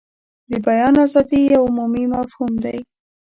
[0.49, 2.77] د بیان ازادي یو عمومي مفهوم دی.